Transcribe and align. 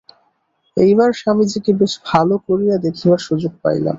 এইবার 0.77 1.09
স্বামীজীকে 1.13 1.71
বেশ 1.81 1.93
ভাল 2.05 2.29
করিয়া 2.47 2.75
দেখিবার 2.85 3.19
সুযোগ 3.27 3.53
পাইলাম। 3.63 3.89